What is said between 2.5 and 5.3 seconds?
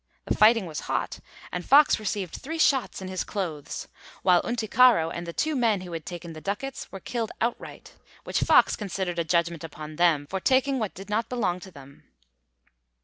shots in his clothes, while Unticaro and